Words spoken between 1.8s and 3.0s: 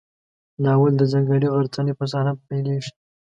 په صحنه پیلېږي.